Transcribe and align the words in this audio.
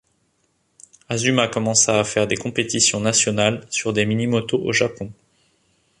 Azuma 1.09 1.47
commença 1.47 1.99
à 1.99 2.03
faire 2.03 2.25
des 2.25 2.35
compétitions 2.35 2.99
nationales 2.99 3.67
sur 3.69 3.93
des 3.93 4.07
mini-motos 4.07 4.57
au 4.63 4.73
Japon. 4.73 5.11